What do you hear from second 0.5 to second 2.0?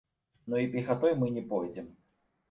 Ну і пехатой мы не пойдзем.